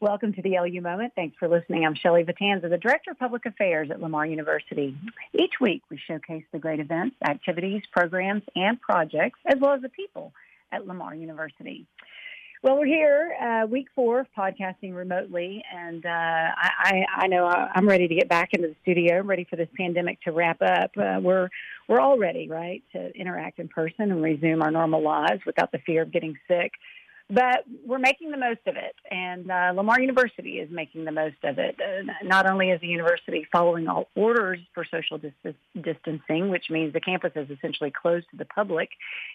[0.00, 1.14] Welcome to the LU Moment.
[1.16, 1.84] Thanks for listening.
[1.84, 4.96] I'm Shelley Vitanza, the Director of Public Affairs at Lamar University.
[5.32, 9.88] Each week, we showcase the great events, activities, programs, and projects, as well as the
[9.88, 10.32] people
[10.70, 11.84] at Lamar University.
[12.62, 17.88] Well, we're here, uh, week four of podcasting remotely, and uh, I, I, know I'm
[17.88, 19.18] ready to get back into the studio.
[19.18, 20.92] I'm ready for this pandemic to wrap up.
[20.96, 21.48] Uh, we're
[21.88, 25.78] we're all ready, right, to interact in person and resume our normal lives without the
[25.78, 26.72] fear of getting sick
[27.30, 31.36] but we're making the most of it, and uh, Lamar University is making the most
[31.44, 31.78] of it.
[31.78, 36.94] Uh, not only is the university following all orders for social dis- distancing, which means
[36.94, 38.88] the campus is essentially closed to the public,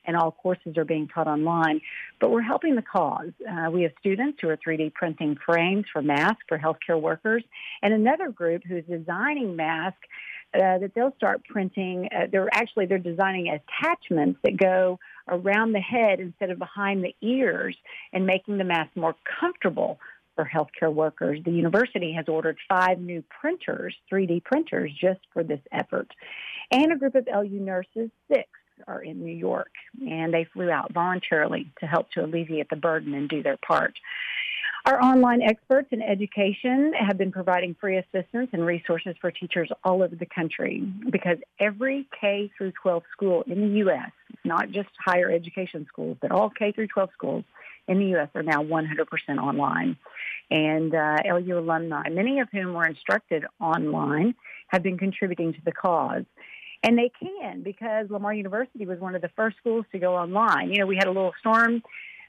[0.05, 1.81] and all courses are being taught online,
[2.19, 3.31] but we're helping the cause.
[3.47, 7.43] Uh, we have students who are 3D printing frames for masks for healthcare workers,
[7.83, 10.07] and another group who's designing masks
[10.55, 12.09] uh, that they'll start printing.
[12.11, 17.15] Uh, they're actually they're designing attachments that go around the head instead of behind the
[17.21, 17.75] ears,
[18.11, 19.99] and making the mask more comfortable
[20.35, 21.39] for healthcare workers.
[21.45, 26.07] The university has ordered five new printers, 3D printers, just for this effort,
[26.71, 28.49] and a group of LU nurses, six,
[28.87, 33.13] are in New York, and they flew out voluntarily to help to alleviate the burden
[33.13, 33.93] and do their part.
[34.85, 40.03] Our online experts in education have been providing free assistance and resources for teachers all
[40.03, 44.11] over the country because every K through 12 school in the U.S.,
[44.43, 47.45] not just higher education schools, but all K through 12 schools
[47.87, 48.27] in the U.S.
[48.35, 48.85] are now 100%
[49.37, 49.95] online.
[50.51, 54.35] And uh, LU alumni, many of whom were instructed online,
[54.67, 56.25] have been contributing to the cause.
[56.83, 60.73] And they can because Lamar University was one of the first schools to go online.
[60.73, 61.81] You know, we had a little storm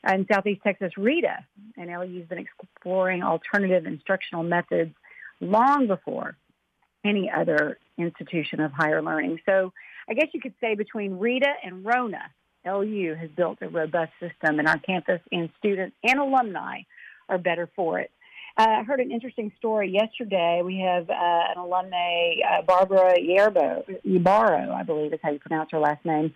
[0.06, 1.44] in Southeast Texas, Rita,
[1.76, 4.94] and LU's been exploring alternative instructional methods
[5.40, 6.36] long before
[7.04, 9.40] any other institution of higher learning.
[9.46, 9.72] So
[10.08, 12.30] I guess you could say between Rita and Rona,
[12.66, 16.80] LU has built a robust system, and our campus and students and alumni
[17.28, 18.10] are better for it.
[18.56, 20.62] Uh, I heard an interesting story yesterday.
[20.64, 25.70] We have uh, an alumni, uh, Barbara Yerbo, Ybarro, I believe is how you pronounce
[25.72, 26.32] her last name.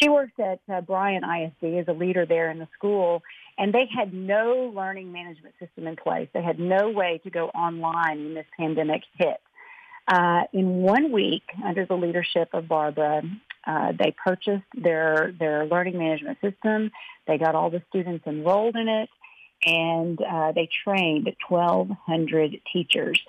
[0.00, 3.24] She works at Bryan ISD as a leader there in the school,
[3.58, 6.28] and they had no learning management system in place.
[6.32, 9.40] They had no way to go online when this pandemic hit.
[10.06, 13.22] Uh, in one week, under the leadership of Barbara,
[13.66, 16.92] uh, they purchased their their learning management system.
[17.26, 19.08] They got all the students enrolled in it
[19.64, 23.20] and uh, they trained 1,200 teachers.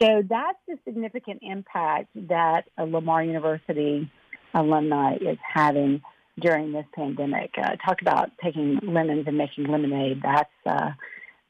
[0.00, 4.10] So that's the significant impact that a Lamar University
[4.52, 6.02] alumni is having
[6.38, 7.54] during this pandemic.
[7.56, 10.20] Uh, talk about taking lemons and making lemonade.
[10.22, 10.90] That's uh,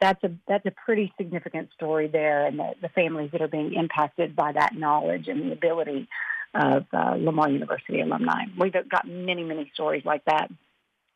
[0.01, 3.73] that's a that's a pretty significant story there, and the, the families that are being
[3.75, 6.09] impacted by that knowledge and the ability
[6.55, 8.45] of uh, Lamar University alumni.
[8.59, 10.51] We've got many many stories like that.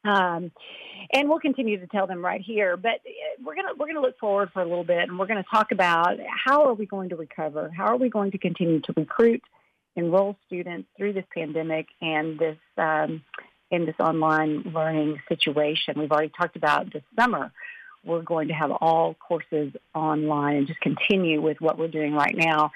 [0.09, 0.51] Um,
[1.13, 2.77] and we'll continue to tell them right here.
[2.77, 5.45] But uh, we're gonna we're gonna look forward for a little bit, and we're gonna
[5.51, 7.71] talk about how are we going to recover?
[7.75, 9.43] How are we going to continue to recruit,
[9.97, 13.23] enroll students through this pandemic and this um,
[13.71, 15.95] in this online learning situation?
[15.97, 17.53] We've already talked about this summer
[18.05, 22.35] we're going to have all courses online and just continue with what we're doing right
[22.37, 22.71] now.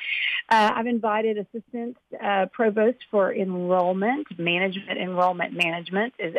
[0.53, 6.13] Uh, I've invited Assistant uh, Provost for Enrollment Management, Enrollment Management.
[6.19, 6.35] Is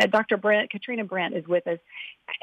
[0.00, 0.36] uh, Dr.
[0.36, 1.80] Brent, Katrina Brent is with us.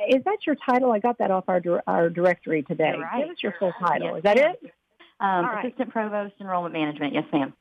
[0.09, 0.91] Is that your title?
[0.91, 2.93] I got that off our our directory today.
[3.01, 3.21] Right.
[3.23, 4.09] Give us your full title.
[4.09, 4.55] Yes, is that ma'am.
[4.61, 4.73] it?
[5.21, 5.65] Um, right.
[5.65, 7.13] Assistant Provost Enrollment Management.
[7.13, 7.53] Yes, ma'am.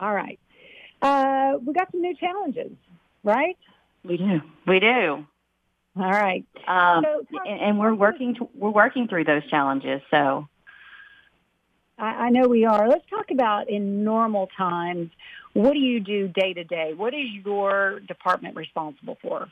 [0.00, 0.40] All right.
[1.02, 2.72] Uh, we got some new challenges,
[3.22, 3.58] right?
[4.06, 4.40] We do.
[4.66, 5.26] We do.
[5.96, 6.46] All right.
[6.66, 8.36] Um, So, and, and we're working.
[8.36, 10.00] To, we're working through those challenges.
[10.10, 10.48] So
[12.00, 12.88] I, I know we are.
[12.88, 15.10] Let's talk about in normal times.
[15.52, 16.94] What do you do day to day?
[16.94, 19.48] What is your department responsible for?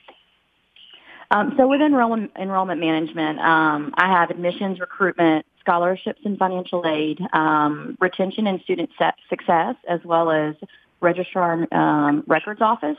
[1.31, 7.21] Um, so with enrollment, enrollment management, um, I have admissions, recruitment, scholarships and financial aid,
[7.35, 8.89] um, retention and student
[9.29, 10.55] success, as well as
[11.01, 12.97] registrar um, records office.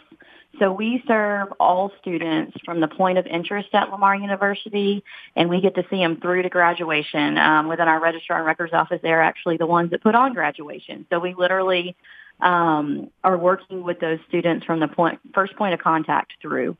[0.57, 5.03] So we serve all students from the point of interest at Lamar University,
[5.35, 7.37] and we get to see them through to graduation.
[7.37, 11.05] Um, within our registrar and records office, they're actually the ones that put on graduation.
[11.09, 11.95] So we literally
[12.41, 16.75] um, are working with those students from the point, first point of contact through.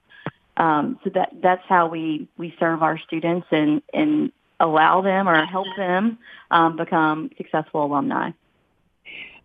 [0.58, 5.46] Um, so that that's how we we serve our students and and allow them or
[5.46, 6.18] help them
[6.52, 8.32] um, become successful alumni.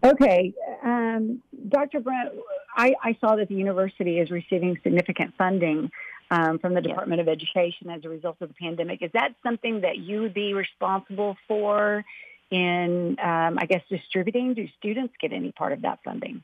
[0.05, 0.53] Okay,
[0.83, 2.01] um, Dr.
[2.01, 2.31] Brent,
[2.77, 5.91] I, I saw that the university is receiving significant funding
[6.31, 6.91] um, from the Yes.
[6.91, 9.03] Department of Education as a result of the pandemic.
[9.03, 12.05] Is that something that you would be responsible for
[12.51, 14.53] in, um, I guess, distributing?
[14.53, 16.43] Do students get any part of that funding?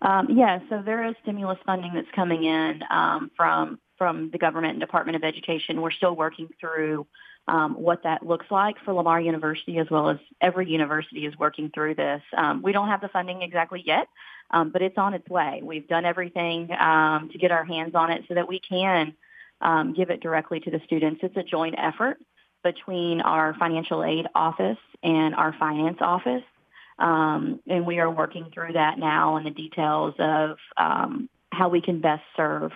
[0.00, 4.72] Um, yeah, so there is stimulus funding that's coming in um, from from the government
[4.72, 5.80] and Department of Education.
[5.80, 7.06] We're still working through
[7.48, 11.70] um, what that looks like for Lamar University as well as every university is working
[11.74, 12.22] through this.
[12.36, 14.08] Um, we don't have the funding exactly yet,
[14.50, 15.60] um, but it's on its way.
[15.62, 19.14] We've done everything um, to get our hands on it so that we can
[19.60, 21.20] um, give it directly to the students.
[21.22, 22.18] It's a joint effort
[22.62, 26.44] between our financial aid office and our finance office.
[26.98, 32.00] Um, and we are working through that now and the details of how we can
[32.00, 32.72] best serve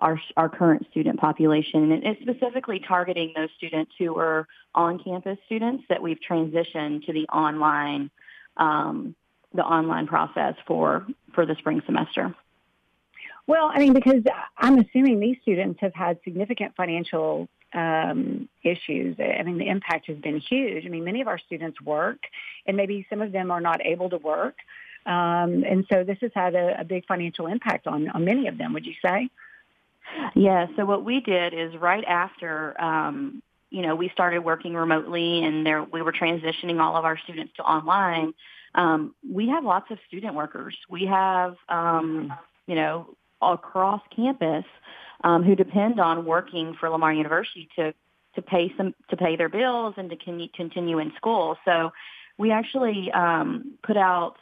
[0.00, 1.92] our, our current student population.
[1.92, 7.26] And it's specifically targeting those students who are on-campus students that we've transitioned to the
[7.28, 8.10] online,
[8.56, 9.14] um,
[9.54, 12.34] the online process for, for the spring semester.
[13.46, 14.22] Well, I mean, because
[14.56, 19.16] I'm assuming these students have had significant financial um, issues.
[19.18, 20.86] I mean, the impact has been huge.
[20.86, 22.18] I mean, many of our students work,
[22.66, 24.56] and maybe some of them are not able to work.
[25.06, 28.58] Um, and so this has had a, a big financial impact on, on many of
[28.58, 29.30] them, would you say?
[30.34, 30.66] Yeah.
[30.76, 35.64] So what we did is right after, um, you know, we started working remotely and
[35.64, 38.34] there we were transitioning all of our students to online.
[38.74, 40.76] Um, we have lots of student workers.
[40.88, 42.32] We have, um,
[42.66, 44.64] you know, across campus
[45.24, 47.94] um, who depend on working for Lamar University to
[48.36, 51.56] to pay some to pay their bills and to continue in school.
[51.64, 51.92] So
[52.38, 54.36] we actually um, put out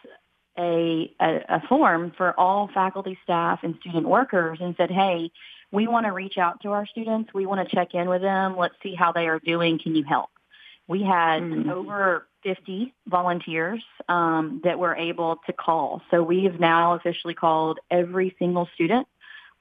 [0.58, 5.30] a, a, a form for all faculty, staff, and student workers and said, hey,
[5.70, 7.32] we want to reach out to our students.
[7.32, 8.56] We want to check in with them.
[8.56, 9.78] Let's see how they are doing.
[9.78, 10.30] Can you help?
[10.86, 11.70] We had mm-hmm.
[11.70, 16.02] over 50 volunteers um, that were able to call.
[16.10, 19.06] So we have now officially called every single student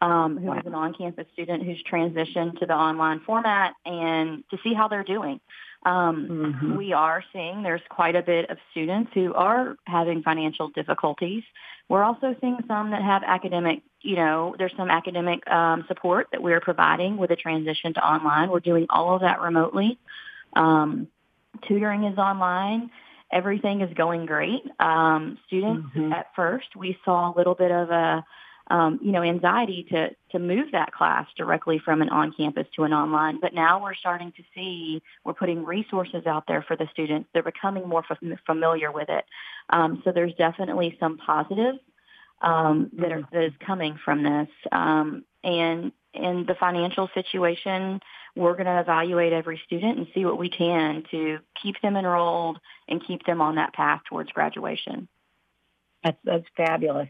[0.02, 0.60] um, who wow.
[0.60, 5.04] is an on-campus student who's transitioned to the online format and to see how they're
[5.04, 5.40] doing.
[5.88, 6.75] Um, mm-hmm.
[6.75, 11.44] We are seeing there's quite a bit of students who are having financial difficulties.
[11.88, 16.44] We're also seeing some that have academic, you know, there's some academic um, support that
[16.44, 18.50] we're providing with a transition to online.
[18.50, 19.98] We're doing all of that remotely.
[20.57, 21.07] Um,
[21.66, 22.92] tutoring is online.
[23.31, 24.63] Everything is going great.
[24.81, 26.12] Um, students mm-hmm.
[26.12, 28.25] at first, we saw a little bit of a
[28.69, 32.94] um, you know, anxiety to, to move that class directly from an on-campus to an
[32.94, 33.40] online.
[33.40, 37.30] But now we're starting to see, we're putting resources out there for the students.
[37.34, 39.25] They're becoming more f- familiar with it.
[39.69, 41.80] Um, so there's definitely some positives
[42.42, 44.50] um, that, are, that is coming from this.
[44.72, 48.02] Um, and in the financial situation,
[48.36, 52.60] we're going to evaluate every student and see what we can to keep them enrolled
[52.88, 55.08] and keep them on that path towards graduation.
[56.04, 57.08] That's, that's fabulous.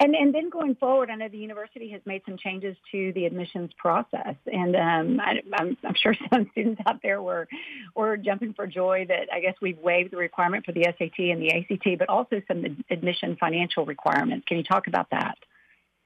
[0.00, 3.26] And and then going forward, I know the university has made some changes to the
[3.26, 7.46] admissions process, and um, I, am I'm sure some students out there were
[7.94, 11.42] were jumping for joy that I guess we've waived the requirement for the SAT and
[11.42, 14.46] the ACT, but also some admission financial requirements.
[14.48, 15.36] Can you talk about that?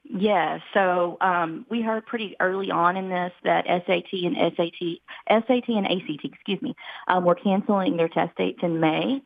[0.07, 4.99] Yeah, so um, we heard pretty early on in this that SAT and SAT,
[5.47, 6.75] SAT and ACT, excuse me,
[7.07, 9.21] um, were canceling their test dates in May.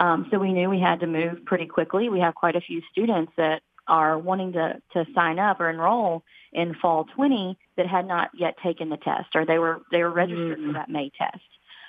[0.00, 2.08] Um, so we knew we had to move pretty quickly.
[2.08, 6.22] We have quite a few students that are wanting to, to sign up or enroll
[6.52, 10.10] in fall 20 that had not yet taken the test or they were, they were
[10.10, 10.68] registered mm-hmm.
[10.68, 11.42] for that May test.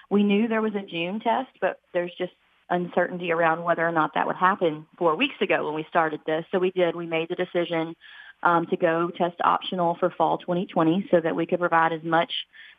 [0.09, 2.33] We knew there was a June test, but there's just
[2.69, 6.43] uncertainty around whether or not that would happen four weeks ago when we started this.
[6.51, 7.95] So we did, we made the decision
[8.43, 12.31] um, to go test optional for fall 2020 so that we could provide as much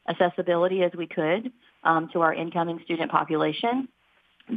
[0.08, 1.52] accessibility as we could
[1.84, 3.88] um, to our incoming student population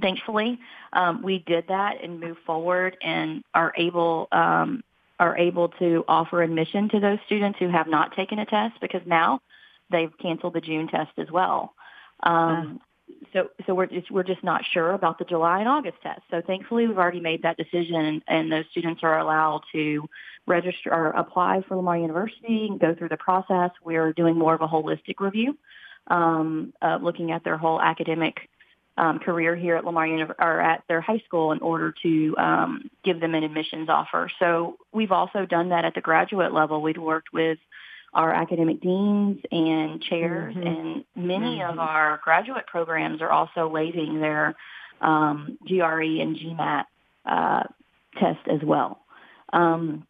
[0.02, 0.60] thankfully,
[0.94, 4.84] um, we did that and moved forward and are able um,
[5.20, 9.02] are able to offer admission to those students who have not taken a test because
[9.06, 9.40] now
[9.90, 11.74] they've canceled the June test as well.
[12.22, 12.82] Um,
[13.34, 16.22] so so we're just we're just not sure about the July and August test.
[16.32, 20.08] So thankfully we've already made that decision and, those students are allowed to
[20.48, 23.72] register or apply for Lamar University and go through the process.
[23.84, 25.58] We're doing more of a holistic review,
[26.08, 28.50] um, uh, looking at their whole academic
[28.98, 32.90] um, career here at Lamar Univ- or at their high school in order to um,
[33.04, 34.30] give them an admissions offer.
[34.40, 36.82] So we've also done that at the graduate level.
[36.82, 37.58] We've worked with
[38.14, 40.68] our academic deans and chairs, mm-hmm.
[40.68, 41.72] and many mm-hmm.
[41.72, 44.56] of our graduate programs are also waiving their
[45.02, 46.86] um, GRE and GMAT
[47.26, 47.64] uh,
[48.18, 49.02] test as well.
[49.52, 50.08] Um,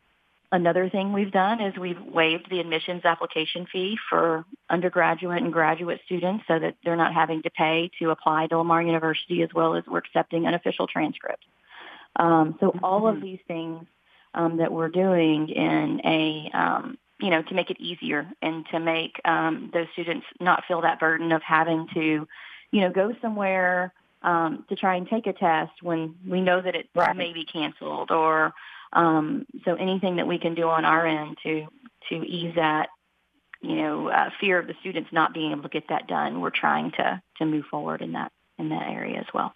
[0.52, 6.02] Another thing we've done is we've waived the admissions application fee for undergraduate and graduate
[6.06, 9.76] students so that they're not having to pay to apply to Lamar University as well
[9.76, 11.46] as we're accepting unofficial transcripts.
[12.18, 13.26] Um, so all of mm-hmm.
[13.26, 13.86] these things
[14.34, 18.80] um, that we're doing in a, um, you know, to make it easier and to
[18.80, 22.28] make um, those students not feel that burden of having to,
[22.72, 26.76] you know, go somewhere um, to try and take a test when we know that
[26.76, 27.16] it right.
[27.16, 28.54] may be canceled or
[28.96, 31.68] um, so anything that we can do on our end to
[32.10, 32.90] to ease that
[33.66, 36.52] you know, uh, fear of the students not being able to get that done, we're
[36.52, 39.54] trying to to move forward in that in that area as well.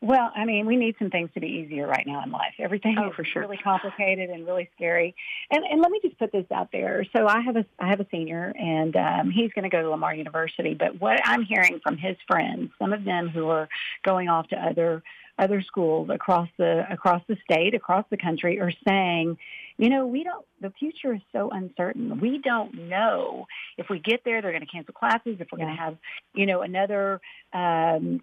[0.00, 2.52] Well, I mean, we need some things to be easier right now in life.
[2.58, 3.40] Everything oh, is for sure.
[3.40, 5.14] really complicated and really scary.
[5.50, 7.06] And and let me just put this out there.
[7.16, 9.88] So I have a I have a senior, and um, he's going to go to
[9.88, 10.74] Lamar University.
[10.74, 13.68] But what I'm hearing from his friends, some of them who are
[14.04, 15.02] going off to other
[15.38, 19.36] other schools across the across the state, across the country, are saying,
[19.76, 20.44] you know, we don't.
[20.60, 22.20] The future is so uncertain.
[22.20, 25.36] We don't know if we get there, they're going to cancel classes.
[25.40, 25.96] If we're going to have,
[26.34, 27.20] you know, another.
[27.52, 28.22] Um,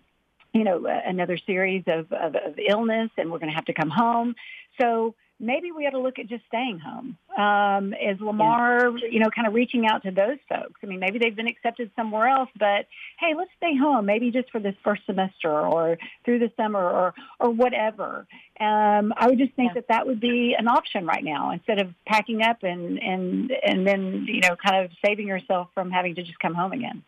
[0.54, 3.90] you know, another series of, of, of illness and we're going to have to come
[3.90, 4.36] home.
[4.82, 7.18] So maybe we ought to look at just staying home.
[7.38, 10.80] Um, is Lamar, you know, kind of reaching out to those folks?
[10.84, 12.86] I mean, maybe they've been accepted somewhere else, but
[13.20, 17.14] hey, let's stay home, maybe just for this first semester or through the summer or
[17.40, 18.28] or whatever.
[18.60, 19.82] Um, I would just think yeah.
[19.82, 23.88] that that would be an option right now instead of packing up and and and
[23.88, 27.04] then you know, kind of saving yourself from having to just come home again.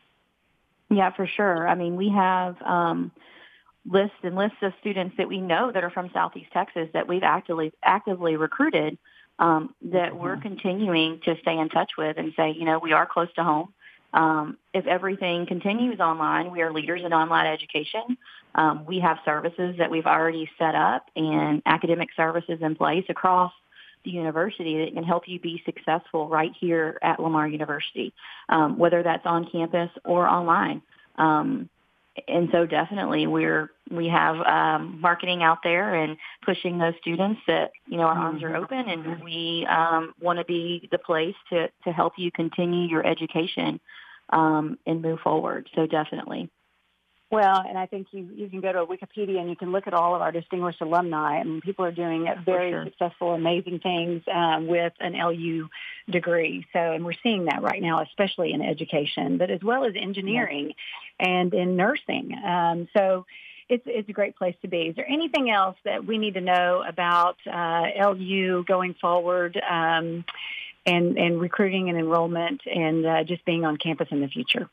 [0.89, 1.67] Yeah, for sure.
[1.67, 2.61] I mean, we have.
[2.61, 3.11] Um,
[3.85, 7.23] lists and lists of students that we know that are from Southeast Texas that we've
[7.23, 8.97] actively actively recruited
[9.39, 10.19] um, that mm-hmm.
[10.19, 13.43] we're continuing to stay in touch with and say, you know, we are close to
[13.43, 13.73] home.
[14.13, 18.17] Um, if everything continues online, we are leaders in online education.
[18.53, 23.51] Um, we have services that we've already set up and academic services in place across
[24.05, 28.13] the university that can help you be successful right here at Lamar University,
[28.49, 30.81] um, whether that's on campus or online.
[31.15, 31.69] Um,
[32.27, 37.71] and so definitely we're we have um, marketing out there and pushing those students that
[37.87, 38.63] you know our arms are mm-hmm.
[38.63, 43.05] open and we um, want to be the place to to help you continue your
[43.05, 43.79] education
[44.29, 45.69] um, and move forward.
[45.75, 46.49] So definitely.
[47.33, 49.93] Well, and I think you, you can go to Wikipedia and you can look at
[49.95, 51.39] all of our distinguished alumni.
[51.39, 52.85] I mean, people are doing very sure.
[52.85, 55.67] successful, amazing things um, with an LU
[56.07, 56.67] degree.
[56.73, 60.73] So, and we're seeing that right now, especially in education, but as well as engineering
[61.19, 61.27] yeah.
[61.27, 62.35] and in nursing.
[62.45, 63.25] Um, so,
[63.67, 64.81] it's it's a great place to be.
[64.81, 69.59] Is there anything else that we need to know about uh, LU going forward?
[69.59, 70.23] Um,
[70.85, 74.69] and, and recruiting and enrollment and uh, just being on campus in the future.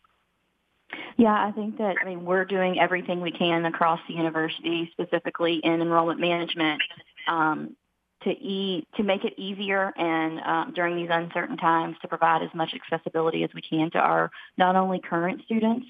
[1.17, 5.61] Yeah, I think that, I mean, we're doing everything we can across the university, specifically
[5.63, 6.81] in enrollment management,
[7.29, 7.77] um,
[8.23, 12.51] to e- to make it easier and um, during these uncertain times to provide as
[12.55, 15.87] much accessibility as we can to our not only current students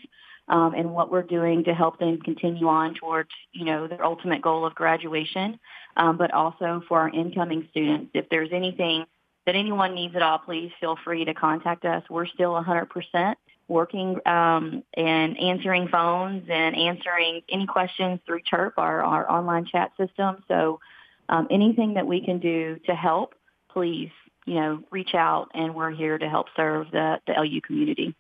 [0.49, 4.43] um, and what we're doing to help them continue on towards you know their ultimate
[4.43, 5.59] goal of graduation,
[5.97, 8.11] um, but also for our incoming students.
[8.15, 9.07] If there's anything
[9.47, 12.03] that anyone needs at all, please feel free to contact us.
[12.11, 13.35] We're still 100%
[13.71, 19.93] working um, and answering phones and answering any questions through Chirp, our, our online chat
[19.97, 20.43] system.
[20.49, 20.81] So
[21.29, 23.35] um, anything that we can do to help,
[23.71, 24.11] please,
[24.45, 28.15] you know, reach out and we're here to help serve the, the LU community.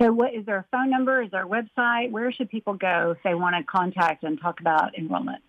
[0.00, 1.22] So what is a phone number?
[1.22, 2.10] Is a website?
[2.10, 5.42] Where should people go if they want to contact and talk about enrollment?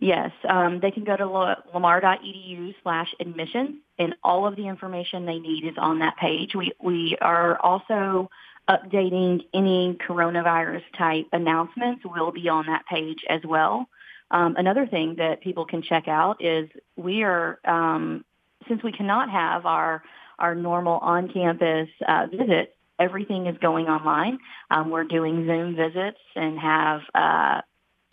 [0.00, 5.38] Yes, um, they can go to lamar.edu slash admissions, and all of the information they
[5.38, 6.54] need is on that page.
[6.54, 8.28] We we are also
[8.68, 13.86] updating any coronavirus type announcements will be on that page as well.
[14.30, 18.24] Um, another thing that people can check out is we are um,
[18.68, 20.02] since we cannot have our
[20.38, 24.38] our normal on campus uh, visits, everything is going online.
[24.70, 27.60] Um, we're doing Zoom visits and have uh,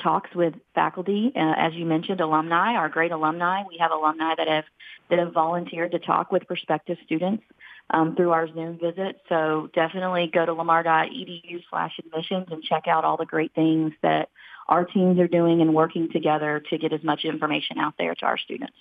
[0.01, 3.63] talks with faculty, uh, as you mentioned, alumni, our great alumni.
[3.67, 4.65] We have alumni that have
[5.09, 7.43] that have volunteered to talk with prospective students
[7.89, 9.19] um, through our Zoom visits.
[9.29, 14.29] So definitely go to lamar.edu slash admissions and check out all the great things that
[14.67, 18.25] our teams are doing and working together to get as much information out there to
[18.25, 18.77] our students.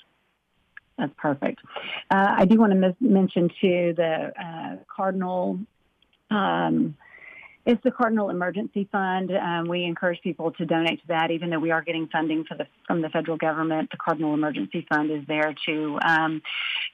[0.97, 1.61] That's perfect.
[2.11, 5.59] Uh, I do want to mis- mention too the uh, Cardinal
[6.31, 6.97] um,
[7.67, 9.31] it's the Cardinal Emergency Fund.
[9.37, 12.67] Um, we encourage people to donate to that, even though we are getting funding the,
[12.87, 13.91] from the federal government.
[13.91, 16.43] The Cardinal Emergency Fund is there to um,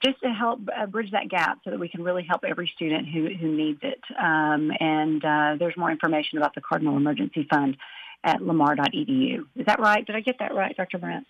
[0.05, 3.07] just to help uh, bridge that gap so that we can really help every student
[3.09, 4.01] who, who needs it.
[4.19, 7.77] Um, and uh, there's more information about the Cardinal Emergency Fund
[8.25, 9.47] at lamar.edu.
[9.55, 10.05] Is that right?
[10.05, 10.99] Did I get that right, Dr.
[10.99, 11.27] Brandt?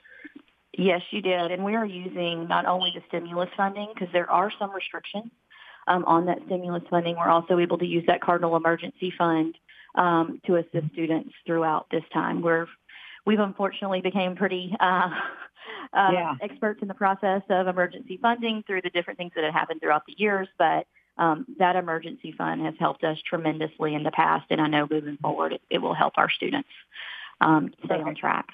[0.78, 1.52] Yes, you did.
[1.52, 5.30] And we are using not only the stimulus funding because there are some restrictions
[5.86, 7.16] um, on that stimulus funding.
[7.16, 9.56] We're also able to use that Cardinal Emergency Fund
[9.94, 12.42] um, to assist students throughout this time.
[12.42, 12.66] We're
[13.24, 15.10] we've unfortunately became pretty uh,
[15.92, 16.34] uh, yeah.
[16.40, 20.04] experts in the process of emergency funding through the different things that have happened throughout
[20.06, 20.86] the years, but
[21.18, 25.16] um, that emergency fund has helped us tremendously in the past, and I know moving
[25.16, 26.68] forward it, it will help our students
[27.40, 28.46] um, stay on track.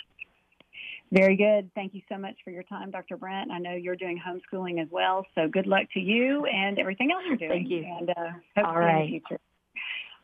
[1.13, 1.71] Very good.
[1.75, 3.19] Thank you so much for your time, Dr.
[3.19, 3.51] Brent.
[3.51, 7.23] I know you're doing homeschooling as well, so good luck to you and everything else
[7.29, 7.51] you're doing.
[7.51, 7.85] Thank you.
[7.85, 8.15] And uh,
[8.57, 8.95] hopefully All right.
[8.97, 9.41] in the future.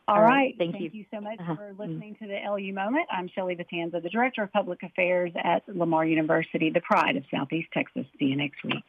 [0.07, 0.55] All right.
[0.57, 1.01] Thank, Thank you.
[1.01, 1.55] you so much Uh-huh.
[1.55, 3.05] for listening to the LU Moment.
[3.11, 7.67] I'm Shelley Vitanza, the Director of Public Affairs at Lamar University, the pride of Southeast
[7.71, 8.07] Texas.
[8.17, 8.83] See you next week.